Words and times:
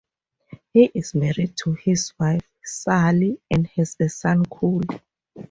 He 0.73 0.85
is 0.95 1.13
married 1.13 1.55
to 1.57 1.73
his 1.73 2.11
wife, 2.19 2.41
Sally, 2.63 3.39
and 3.51 3.67
has 3.75 3.95
a 3.99 4.09
son, 4.09 4.43
Cole. 4.47 4.81